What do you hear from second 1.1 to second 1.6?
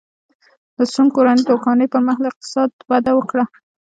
کورنۍ د